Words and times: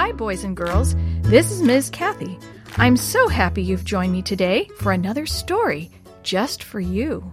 Hi, 0.00 0.12
boys 0.12 0.44
and 0.44 0.56
girls. 0.56 0.96
This 1.20 1.50
is 1.50 1.60
Ms. 1.60 1.90
Kathy. 1.90 2.38
I'm 2.78 2.96
so 2.96 3.28
happy 3.28 3.62
you've 3.62 3.84
joined 3.84 4.12
me 4.12 4.22
today 4.22 4.66
for 4.78 4.92
another 4.92 5.26
story 5.26 5.90
just 6.22 6.62
for 6.62 6.80
you. 6.80 7.30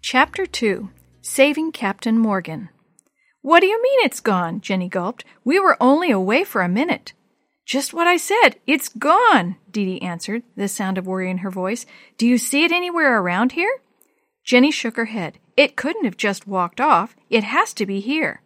Chapter 0.00 0.46
2 0.46 0.88
Saving 1.20 1.72
Captain 1.72 2.18
Morgan. 2.18 2.70
What 3.42 3.60
do 3.60 3.66
you 3.66 3.82
mean 3.82 3.98
it's 4.00 4.20
gone? 4.20 4.62
Jenny 4.62 4.88
gulped. 4.88 5.26
We 5.44 5.60
were 5.60 5.76
only 5.78 6.10
away 6.10 6.42
for 6.42 6.62
a 6.62 6.70
minute. 6.70 7.12
Just 7.66 7.92
what 7.92 8.06
I 8.06 8.16
said. 8.16 8.56
It's 8.66 8.88
gone, 8.88 9.56
Dee 9.70 9.84
Dee 9.84 10.02
answered, 10.02 10.42
the 10.56 10.68
sound 10.68 10.96
of 10.96 11.06
worry 11.06 11.30
in 11.30 11.38
her 11.38 11.50
voice. 11.50 11.84
Do 12.16 12.26
you 12.26 12.38
see 12.38 12.64
it 12.64 12.72
anywhere 12.72 13.20
around 13.20 13.52
here? 13.52 13.82
Jenny 14.42 14.70
shook 14.70 14.96
her 14.96 15.04
head. 15.04 15.38
It 15.54 15.76
couldn't 15.76 16.06
have 16.06 16.16
just 16.16 16.46
walked 16.46 16.80
off. 16.80 17.14
It 17.28 17.44
has 17.44 17.74
to 17.74 17.84
be 17.84 18.00
here. 18.00 18.40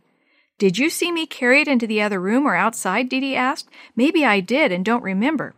Did 0.60 0.76
you 0.76 0.90
see 0.90 1.10
me 1.10 1.24
carry 1.24 1.62
it 1.62 1.68
into 1.68 1.86
the 1.86 2.02
other 2.02 2.20
room 2.20 2.44
or 2.44 2.54
outside? 2.54 3.08
Dee 3.08 3.34
asked. 3.34 3.70
Maybe 3.96 4.26
I 4.26 4.40
did 4.40 4.70
and 4.70 4.84
don't 4.84 5.02
remember. 5.02 5.54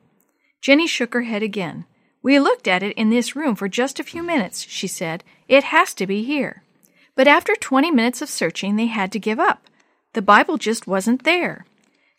Jenny 0.61 0.87
shook 0.87 1.12
her 1.12 1.23
head 1.23 1.42
again. 1.42 1.87
We 2.23 2.38
looked 2.38 2.69
at 2.69 2.84
it 2.84 2.97
in 2.97 3.11
this 3.11 3.34
room 3.34 3.56
for 3.56 3.69
just 3.69 3.98
a 3.98 4.05
few 4.05 4.23
minutes, 4.23 4.62
she 4.62 4.87
said. 4.87 5.25
It 5.48 5.65
has 5.65 5.92
to 5.95 6.06
be 6.06 6.23
here. 6.23 6.62
But 7.16 7.27
after 7.27 7.56
twenty 7.56 7.91
minutes 7.91 8.23
of 8.23 8.28
searching, 8.28 8.77
they 8.77 8.87
had 8.87 9.11
to 9.11 9.19
give 9.19 9.41
up. 9.41 9.66
The 10.12 10.23
Bible 10.23 10.56
just 10.56 10.87
wasn't 10.87 11.25
there. 11.25 11.66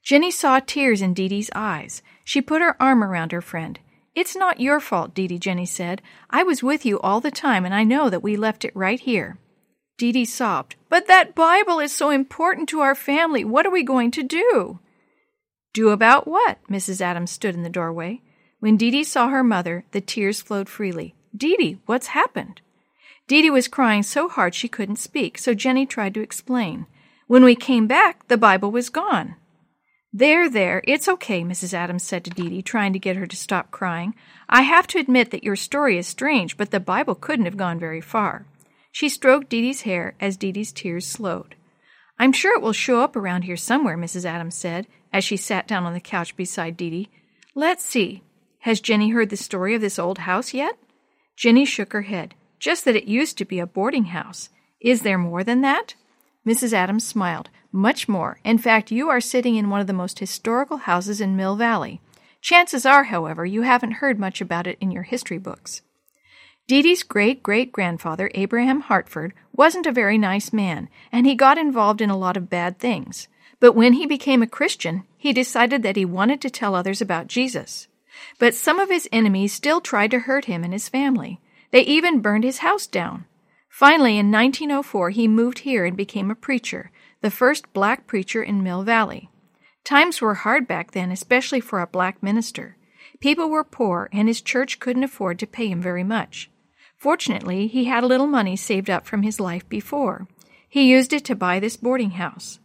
Jenny 0.04 0.30
saw 0.30 0.60
tears 0.60 1.02
in 1.02 1.14
Dee 1.14 1.30
Dee's 1.30 1.50
eyes. 1.56 2.02
She 2.26 2.42
put 2.42 2.62
her 2.62 2.76
arm 2.84 3.02
around 3.02 3.32
her 3.32 3.42
friend. 3.42 3.80
It's 4.14 4.36
not 4.36 4.60
your 4.60 4.82
fault, 4.82 5.14
Dee 5.14 5.28
Dee, 5.28 5.40
Jenny 5.40 5.66
said. 5.66 6.02
I 6.30 6.44
was 6.44 6.62
with 6.62 6.86
you 6.86 7.00
all 7.00 7.22
the 7.22 7.32
time, 7.32 7.64
and 7.64 7.74
I 7.74 7.86
know 7.86 8.10
that 8.10 8.24
we 8.24 8.36
left 8.36 8.66
it 8.66 8.76
right 8.76 9.00
here. 9.00 9.38
Dee 9.98 10.12
Dee 10.12 10.26
sobbed. 10.26 10.76
But 10.90 11.08
that 11.08 11.36
Bible 11.36 11.80
is 11.80 11.92
so 11.92 12.10
important 12.10 12.70
to 12.70 12.82
our 12.82 12.96
family. 12.96 13.44
What 13.44 13.66
are 13.66 13.72
we 13.72 13.84
going 13.84 14.12
to 14.12 14.24
do? 14.24 14.80
Do 15.74 15.90
about 15.90 16.28
what? 16.28 16.60
Mrs. 16.70 17.02
Adams 17.02 17.32
stood 17.32 17.56
in 17.56 17.64
the 17.64 17.70
doorway. 17.70 18.22
When 18.60 18.78
Dee 18.78 18.92
Dee 18.92 19.04
saw 19.04 19.30
her 19.30 19.44
mother, 19.44 19.86
the 19.92 20.02
tears 20.02 20.42
flowed 20.42 20.70
freely. 20.70 21.16
Dee 21.36 21.58
Dee, 21.58 21.80
what's 21.86 22.08
happened? 22.08 22.62
Dee 23.28 23.42
Dee 23.42 23.50
was 23.50 23.68
crying 23.68 24.04
so 24.04 24.30
hard 24.30 24.54
she 24.54 24.68
couldn't 24.68 24.98
speak, 24.98 25.38
so 25.38 25.54
Jenny 25.54 25.86
tried 25.86 26.14
to 26.14 26.22
explain. 26.22 26.86
When 27.28 27.44
we 27.44 27.56
came 27.56 27.88
back, 27.88 28.28
the 28.28 28.38
Bible 28.38 28.72
was 28.72 28.90
gone. 28.90 29.36
There, 30.16 30.48
there, 30.48 30.84
it's 30.86 31.08
okay, 31.08 31.42
Mrs. 31.42 31.74
Adams 31.74 32.04
said 32.04 32.24
to 32.26 32.30
Dee 32.30 32.50
Dee, 32.50 32.62
trying 32.62 32.94
to 32.94 33.00
get 33.00 33.16
her 33.16 33.26
to 33.26 33.36
stop 33.36 33.72
crying. 33.72 34.14
I 34.48 34.62
have 34.62 34.86
to 34.88 35.00
admit 35.00 35.32
that 35.32 35.44
your 35.44 35.56
story 35.56 35.98
is 35.98 36.06
strange, 36.06 36.56
but 36.56 36.70
the 36.70 36.80
Bible 36.80 37.16
couldn't 37.16 37.46
have 37.46 37.58
gone 37.58 37.80
very 37.80 38.02
far. 38.02 38.46
She 38.94 39.10
stroked 39.10 39.50
Dee 39.50 39.62
Dee's 39.62 39.82
hair 39.82 40.14
as 40.22 40.38
Dee 40.38 40.52
Dee's 40.52 40.72
tears 40.72 41.08
slowed. 41.08 41.56
I'm 42.20 42.32
sure 42.32 42.56
it 42.56 42.62
will 42.62 42.74
show 42.74 43.02
up 43.02 43.16
around 43.16 43.42
here 43.42 43.58
somewhere, 43.58 43.98
Mrs. 43.98 44.24
Adams 44.24 44.54
said, 44.54 44.86
as 45.12 45.24
she 45.24 45.36
sat 45.36 45.68
down 45.68 45.84
on 45.86 45.94
the 45.94 46.00
couch 46.00 46.38
beside 46.38 46.78
Dee 46.78 46.92
Dee. 46.92 47.10
Let's 47.56 47.84
see. 47.84 48.22
Has 48.60 48.80
Jenny 48.80 49.10
heard 49.10 49.32
the 49.32 49.36
story 49.36 49.74
of 49.74 49.82
this 49.82 49.98
old 49.98 50.20
house 50.20 50.54
yet? 50.54 50.78
Jenny 51.36 51.66
shook 51.66 51.92
her 51.92 52.04
head. 52.04 52.36
Just 52.60 52.86
that 52.86 52.96
it 52.96 53.06
used 53.06 53.36
to 53.40 53.46
be 53.46 53.58
a 53.58 53.66
boarding 53.66 54.06
house. 54.06 54.50
Is 54.80 55.02
there 55.02 55.18
more 55.18 55.44
than 55.44 55.62
that? 55.62 55.96
Mrs. 56.46 56.72
Adams 56.72 57.06
smiled. 57.06 57.50
Much 57.72 58.08
more. 58.08 58.40
In 58.44 58.60
fact, 58.60 58.92
you 58.92 59.10
are 59.10 59.20
sitting 59.20 59.56
in 59.56 59.72
one 59.72 59.82
of 59.82 59.88
the 59.88 59.94
most 59.94 60.20
historical 60.20 60.78
houses 60.78 61.20
in 61.20 61.36
Mill 61.36 61.56
Valley. 61.56 62.00
Chances 62.42 62.86
are, 62.86 63.06
however, 63.06 63.44
you 63.44 63.64
haven't 63.64 63.94
heard 63.94 64.20
much 64.20 64.40
about 64.40 64.68
it 64.68 64.78
in 64.80 64.92
your 64.92 65.04
history 65.04 65.40
books. 65.40 65.82
Dee 66.66 66.82
Dee's 66.82 67.04
great 67.04 67.44
great 67.44 67.74
grandfather, 67.74 68.32
Abraham 68.36 68.80
Hartford, 68.80 69.34
wasn't 69.52 69.86
a 69.86 69.92
very 69.92 70.18
nice 70.18 70.54
man, 70.54 70.88
and 71.12 71.26
he 71.26 71.36
got 71.36 71.58
involved 71.58 72.00
in 72.00 72.10
a 72.10 72.18
lot 72.18 72.38
of 72.38 72.50
bad 72.50 72.80
things. 72.80 73.28
But 73.60 73.74
when 73.74 73.94
he 73.94 74.06
became 74.06 74.42
a 74.42 74.48
Christian, 74.48 75.04
he 75.18 75.34
decided 75.34 75.84
that 75.84 75.98
he 75.98 76.06
wanted 76.06 76.40
to 76.40 76.50
tell 76.50 76.74
others 76.74 77.02
about 77.02 77.28
Jesus. 77.28 77.90
But 78.40 78.56
some 78.56 78.80
of 78.80 78.90
his 78.90 79.10
enemies 79.12 79.52
still 79.52 79.82
tried 79.82 80.12
to 80.12 80.20
hurt 80.20 80.46
him 80.46 80.64
and 80.64 80.72
his 80.72 80.88
family. 80.88 81.42
They 81.72 81.82
even 81.82 82.22
burned 82.22 82.46
his 82.46 82.60
house 82.60 82.88
down. 82.88 83.26
Finally, 83.68 84.18
in 84.18 84.32
1904, 84.32 85.10
he 85.10 85.28
moved 85.28 85.60
here 85.60 85.84
and 85.84 85.98
became 85.98 86.32
a 86.32 86.36
preacher, 86.36 86.92
the 87.20 87.32
first 87.32 87.74
black 87.74 88.08
preacher 88.08 88.42
in 88.42 88.64
Mill 88.64 88.84
Valley. 88.84 89.30
Times 89.84 90.22
were 90.22 90.36
hard 90.36 90.66
back 90.66 90.92
then, 90.92 91.12
especially 91.12 91.60
for 91.60 91.82
a 91.82 91.88
black 91.88 92.24
minister. 92.24 92.78
People 93.20 93.50
were 93.50 93.66
poor, 93.66 94.08
and 94.14 94.30
his 94.30 94.42
church 94.42 94.80
couldn't 94.80 95.04
afford 95.04 95.40
to 95.40 95.48
pay 95.48 95.68
him 95.68 95.82
very 95.82 96.06
much. 96.06 96.50
Fortunately, 97.04 97.68
he 97.68 97.84
had 97.84 98.06
a 98.06 98.08
little 98.08 98.28
money 98.28 98.56
saved 98.56 98.90
up 98.90 99.06
from 99.06 99.24
his 99.24 99.38
life 99.38 99.68
before. 99.68 100.26
He 100.70 100.90
used 100.90 101.12
it 101.12 101.26
to 101.26 101.36
buy 101.36 101.60
this 101.60 101.76
boarding 101.76 102.12
house. 102.12 102.60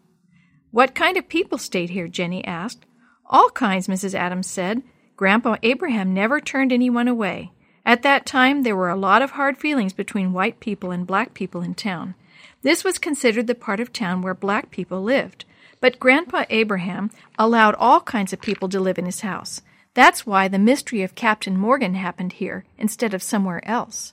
What 0.71 0.95
kind 0.95 1.17
of 1.17 1.29
people 1.29 1.59
stayed 1.59 1.91
here? 1.91 2.07
Jenny 2.07 2.45
asked. 2.45 2.87
All 3.27 3.51
kinds, 3.51 3.89
Mrs. 3.89 4.15
Adams 4.15 4.47
said. 4.47 4.85
Grandpa 5.17 5.57
Abraham 5.65 6.15
never 6.15 6.41
turned 6.41 6.73
anyone 6.73 7.09
away. 7.09 7.51
At 7.85 8.03
that 8.03 8.27
time, 8.27 8.63
there 8.63 8.77
were 8.77 8.89
a 8.89 8.95
lot 8.95 9.23
of 9.23 9.33
hard 9.33 9.59
feelings 9.59 9.93
between 9.93 10.33
white 10.33 10.61
people 10.61 10.93
and 10.93 11.05
black 11.05 11.35
people 11.35 11.61
in 11.61 11.75
town. 11.75 12.15
This 12.63 12.85
was 12.85 12.97
considered 12.97 13.49
the 13.49 13.57
part 13.57 13.81
of 13.81 13.93
town 13.93 14.23
where 14.23 14.35
black 14.35 14.71
people 14.71 15.03
lived. 15.03 15.47
But 15.81 15.99
Grandpa 15.99 16.45
Abraham 16.49 17.11
allowed 17.41 17.75
all 17.75 18.03
kinds 18.03 18.33
of 18.33 18.41
people 18.41 18.69
to 18.69 18.79
live 18.79 18.99
in 18.99 19.07
his 19.07 19.23
house. 19.23 19.63
That's 19.95 20.25
why 20.25 20.47
the 20.47 20.61
mystery 20.61 21.03
of 21.03 21.17
Captain 21.17 21.57
Morgan 21.57 21.97
happened 21.97 22.35
here 22.35 22.65
instead 22.79 23.15
of 23.15 23.21
somewhere 23.21 23.69
else. 23.69 24.13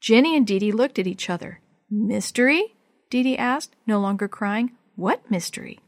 Jenny 0.00 0.36
and 0.36 0.46
Dee 0.46 0.58
Dee 0.58 0.72
looked 0.72 0.98
at 0.98 1.06
each 1.06 1.28
other. 1.30 1.60
Mystery? 1.90 2.74
Dee 3.10 3.22
Dee 3.22 3.38
asked, 3.38 3.74
no 3.86 3.98
longer 4.00 4.28
crying. 4.28 4.72
What 4.96 5.30
mystery? 5.30 5.80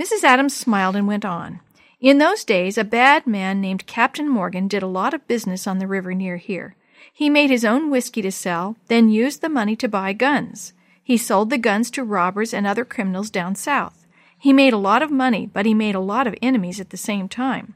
Mrs. 0.00 0.24
Adams 0.24 0.56
smiled 0.56 0.96
and 0.96 1.06
went 1.06 1.24
on. 1.24 1.60
In 2.00 2.18
those 2.18 2.44
days, 2.44 2.76
a 2.76 2.84
bad 2.84 3.26
man 3.26 3.60
named 3.60 3.86
Captain 3.86 4.28
Morgan 4.28 4.68
did 4.68 4.82
a 4.82 4.86
lot 4.86 5.14
of 5.14 5.26
business 5.26 5.66
on 5.66 5.78
the 5.78 5.86
river 5.86 6.14
near 6.14 6.36
here. 6.36 6.76
He 7.12 7.30
made 7.30 7.50
his 7.50 7.64
own 7.64 7.90
whiskey 7.90 8.22
to 8.22 8.32
sell, 8.32 8.76
then 8.88 9.08
used 9.08 9.40
the 9.40 9.48
money 9.48 9.76
to 9.76 9.88
buy 9.88 10.12
guns. 10.12 10.72
He 11.02 11.16
sold 11.16 11.50
the 11.50 11.58
guns 11.58 11.90
to 11.92 12.04
robbers 12.04 12.52
and 12.52 12.66
other 12.66 12.84
criminals 12.84 13.30
down 13.30 13.54
south. 13.54 14.06
He 14.38 14.52
made 14.52 14.72
a 14.72 14.78
lot 14.78 15.02
of 15.02 15.10
money, 15.10 15.46
but 15.46 15.64
he 15.64 15.74
made 15.74 15.94
a 15.94 16.00
lot 16.00 16.26
of 16.26 16.34
enemies 16.42 16.80
at 16.80 16.90
the 16.90 16.96
same 16.96 17.28
time. 17.28 17.74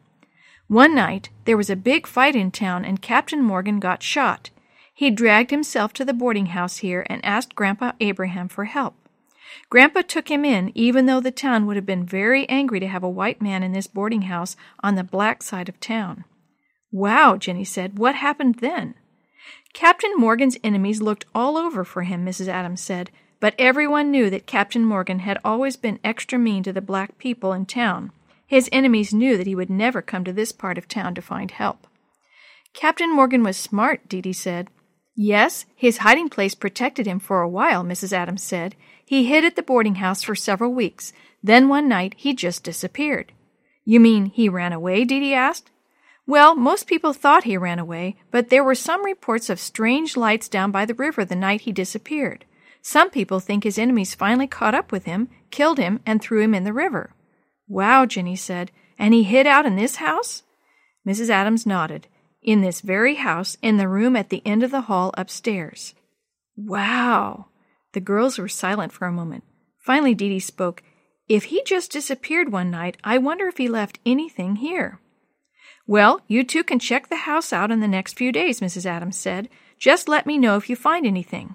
One 0.67 0.95
night, 0.95 1.31
there 1.45 1.57
was 1.57 1.71
a 1.71 1.77
big 1.77 2.07
fight 2.07 2.37
in 2.37 2.51
town 2.51 2.85
and 2.85 3.01
Captain 3.01 3.43
Morgan 3.43 3.81
got 3.81 4.03
shot. 4.03 4.51
He 4.99 5.13
dragged 5.13 5.53
himself 5.53 5.93
to 5.93 6.05
the 6.05 6.13
boarding 6.13 6.47
house 6.47 6.79
here 6.79 7.07
and 7.09 7.25
asked 7.25 7.55
Grandpa 7.55 7.93
Abraham 8.01 8.49
for 8.49 8.65
help. 8.65 8.97
Grandpa 9.71 10.03
took 10.03 10.29
him 10.29 10.45
in, 10.45 10.73
even 10.75 11.07
though 11.07 11.21
the 11.21 11.31
town 11.31 11.67
would 11.67 11.77
have 11.77 11.87
been 11.87 12.05
very 12.05 12.49
angry 12.49 12.81
to 12.81 12.89
have 12.89 13.05
a 13.05 13.09
white 13.09 13.41
man 13.41 13.63
in 13.63 13.71
this 13.71 13.87
boarding 13.87 14.23
house 14.23 14.57
on 14.83 14.97
the 14.97 15.05
black 15.05 15.45
side 15.45 15.69
of 15.69 15.79
town. 15.79 16.25
Wow, 16.91 17.37
Jenny 17.37 17.63
said. 17.63 17.97
What 17.97 18.17
happened 18.17 18.57
then? 18.57 18.97
Captain 19.73 20.17
Morgan's 20.17 20.59
enemies 20.65 21.01
looked 21.01 21.27
all 21.33 21.57
over 21.57 21.85
for 21.85 22.03
him, 22.03 22.27
Mrs. 22.27 22.49
Adams 22.49 22.81
said, 22.81 23.13
but 23.39 23.55
everyone 23.57 24.11
knew 24.11 24.29
that 24.31 24.49
Captain 24.49 24.85
Morgan 24.85 25.21
had 25.21 25.39
always 25.45 25.77
been 25.77 26.01
extra 26.03 26.41
mean 26.41 26.65
to 26.65 26.73
the 26.73 26.81
black 26.81 27.19
people 27.19 27.53
in 27.53 27.67
town. 27.67 28.11
His 28.49 28.69
enemies 28.73 29.15
knew 29.15 29.37
that 29.37 29.47
he 29.47 29.55
would 29.55 29.71
never 29.71 30.03
come 30.03 30.25
to 30.25 30.33
this 30.33 30.51
part 30.51 30.77
of 30.77 30.89
town 30.89 31.15
to 31.15 31.23
find 31.23 31.53
help. 31.53 31.87
Captain 32.75 33.15
Morgan 33.15 33.45
was 33.45 33.57
smart, 33.57 34.09
Dee 34.09 34.21
Dee 34.21 34.33
said. 34.33 34.71
Yes, 35.21 35.67
his 35.75 35.99
hiding 35.99 36.29
place 36.29 36.55
protected 36.55 37.05
him 37.05 37.19
for 37.19 37.43
a 37.43 37.49
while, 37.49 37.83
Mrs. 37.83 38.12
Adams 38.12 38.41
said. 38.41 38.77
He 39.05 39.25
hid 39.25 39.45
at 39.45 39.56
the 39.56 39.65
boarding 39.65 39.97
house 39.97 40.23
for 40.23 40.37
several 40.37 40.73
weeks. 40.73 41.12
Then 41.43 41.69
one 41.69 41.89
night 41.89 42.15
he 42.17 42.33
just 42.33 42.62
disappeared. 42.62 43.33
You 43.84 43.99
mean 43.99 44.27
he 44.27 44.49
ran 44.49 44.73
away? 44.73 45.05
Dee 45.05 45.34
asked. 45.34 45.73
Well, 46.25 46.55
most 46.55 46.87
people 46.87 47.12
thought 47.12 47.43
he 47.43 47.56
ran 47.56 47.81
away, 47.81 48.17
but 48.31 48.49
there 48.49 48.62
were 48.62 48.76
some 48.76 49.05
reports 49.05 49.50
of 49.50 49.59
strange 49.59 50.17
lights 50.17 50.49
down 50.49 50.70
by 50.70 50.85
the 50.85 50.94
river 50.94 51.25
the 51.25 51.35
night 51.35 51.62
he 51.62 51.73
disappeared. 51.73 52.44
Some 52.81 53.11
people 53.11 53.41
think 53.41 53.65
his 53.65 53.76
enemies 53.76 54.15
finally 54.15 54.47
caught 54.47 54.75
up 54.75 54.93
with 54.93 55.05
him, 55.05 55.29
killed 55.50 55.79
him, 55.79 55.99
and 56.06 56.23
threw 56.23 56.43
him 56.43 56.55
in 56.55 56.62
the 56.62 56.73
river. 56.73 57.12
Wow, 57.67 58.06
Jenny 58.06 58.37
said. 58.37 58.70
And 58.97 59.12
he 59.12 59.25
hid 59.25 59.49
out 59.49 59.67
in 59.67 59.75
this 59.75 59.97
house? 59.97 60.44
Mrs. 61.05 61.29
Adams 61.29 61.67
nodded. 61.67 62.06
In 62.43 62.61
this 62.61 62.81
very 62.81 63.17
house, 63.17 63.56
in 63.62 63.76
the 63.76 63.88
room 63.88 64.17
at 64.17 64.31
the 64.31 64.43
end 64.46 64.62
of 64.62 64.70
the 64.70 64.82
hall 64.82 65.12
upstairs. 65.17 65.94
Wow. 66.56 67.46
The 67.93 68.00
girls 68.00 68.38
were 68.38 68.49
silent 68.49 68.93
for 68.93 69.06
a 69.06 69.12
moment. 69.12 69.44
Finally, 69.79 70.14
Dee 70.14 70.29
Dee 70.29 70.38
spoke. 70.38 70.82
If 71.29 71.44
he 71.44 71.62
just 71.64 71.93
disappeared 71.93 72.52
one 72.52 72.70
night, 72.70 72.96
I 73.05 73.19
wonder 73.19 73.46
if 73.49 73.58
he 73.58 73.69
left 73.69 73.99
anything 74.06 74.56
here. 74.56 75.00
Well, 75.87 76.20
you 76.26 76.44
two 76.44 76.64
can 76.64 76.79
check 76.79 77.08
the 77.08 77.17
house 77.17 77.52
out 77.52 77.70
in 77.70 77.81
the 77.81 77.88
next 77.88 78.17
few 78.17 78.31
days, 78.31 78.61
Mrs. 78.61 78.87
Adams 78.87 79.17
said. 79.17 79.49
Just 79.79 80.08
let 80.08 80.26
me 80.26 80.38
know 80.38 80.56
if 80.56 80.69
you 80.69 80.76
find 80.76 81.06
anything. 81.06 81.55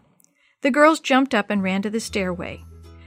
The 0.61 0.71
girls 0.71 0.99
jumped 0.99 1.35
up 1.35 1.49
and 1.49 1.61
ran 1.61 1.81
to 1.83 1.89
the 1.89 1.99
stairway. 1.99 2.63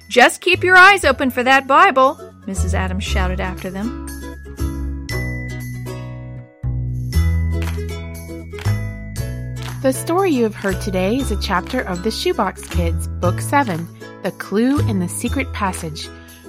Just 0.09 0.41
keep 0.41 0.63
your 0.63 0.77
eyes 0.77 1.05
open 1.05 1.31
for 1.31 1.43
that 1.43 1.67
Bible, 1.67 2.17
Mrs. 2.47 2.75
Adams 2.75 3.05
shouted 3.05 3.41
after 3.41 3.71
them. 3.71 4.07
The 9.87 9.93
story 9.93 10.33
you 10.33 10.43
have 10.43 10.57
heard 10.57 10.81
today 10.81 11.15
is 11.15 11.31
a 11.31 11.41
chapter 11.41 11.81
of 11.81 12.03
The 12.03 12.11
Shoebox 12.11 12.67
Kids, 12.71 13.07
Book 13.07 13.41
7, 13.41 13.87
The 14.25 14.33
Clue 14.33 14.81
in 14.89 14.99
the 14.99 15.09
Secret 15.09 15.53
Passage, 15.53 16.09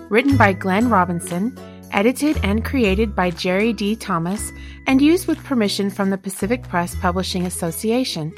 written 0.10 0.38
by 0.38 0.54
Glenn 0.54 0.90
Robinson 0.90 1.56
edited 1.92 2.44
and 2.44 2.66
created 2.66 3.16
by 3.16 3.30
Jerry 3.30 3.74
D. 3.74 3.96
Thomas, 3.96 4.52
and 4.88 5.04
used 5.04 5.28
with 5.28 5.38
permission 5.44 5.92
from 5.92 6.10
the 6.10 6.18
Pacific 6.18 6.64
Press 6.64 6.96
Publishing 6.96 7.46
Association. 7.46 8.34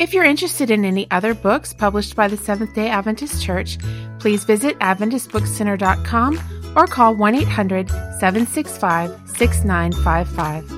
If 0.00 0.12
you're 0.12 0.24
interested 0.24 0.72
in 0.72 0.84
any 0.84 1.08
other 1.12 1.32
books 1.32 1.72
published 1.72 2.16
by 2.16 2.26
the 2.26 2.36
Seventh 2.36 2.74
day 2.74 2.88
Adventist 2.88 3.40
Church, 3.40 3.78
please 4.18 4.42
visit 4.42 4.76
AdventistBookCenter.com 4.80 6.72
or 6.74 6.88
call 6.88 7.14
1 7.14 7.34
800 7.36 7.88
765 7.88 9.10
6955. 9.36 10.77